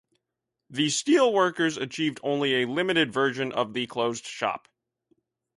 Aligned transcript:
The 0.67 0.87
Steelworkers 0.89 1.77
achieved 1.79 2.19
only 2.23 2.55
a 2.63 2.67
limited 2.67 3.13
version 3.13 3.51
of 3.51 3.73
the 3.73 3.85
closed 3.85 4.25
shop. 4.25 4.67